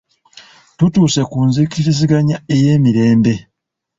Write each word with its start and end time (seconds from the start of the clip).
Tutuuse 0.77 1.21
ku 1.31 1.37
nzikiriziganya 1.47 2.37
ey'emirembe 2.55 3.33